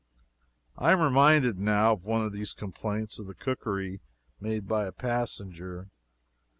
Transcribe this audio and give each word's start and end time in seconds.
I 0.77 0.93
am 0.93 0.99
reminded, 0.99 1.59
now, 1.59 1.91
of 1.91 2.03
one 2.03 2.25
of 2.25 2.33
these 2.33 2.53
complaints 2.53 3.19
of 3.19 3.27
the 3.27 3.35
cookery 3.35 4.01
made 4.39 4.67
by 4.67 4.87
a 4.87 4.91
passenger. 4.91 5.91